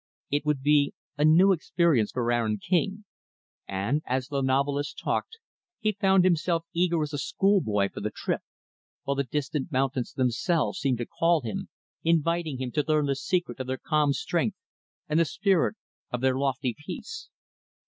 [0.31, 3.05] It would be a new experience for Aaron King;
[3.67, 5.37] and, as the novelist talked,
[5.79, 8.41] he found himself eager as a schoolboy for the trip;
[9.03, 11.69] while the distant mountains, themselves, seemed to call him
[12.03, 14.57] inviting him to learn the secret of their calm strength
[15.07, 15.75] and the spirit
[16.09, 17.29] of their lofty peace.